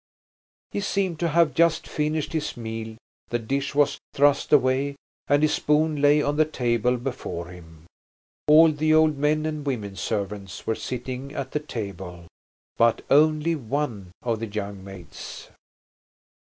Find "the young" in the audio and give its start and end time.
14.39-14.83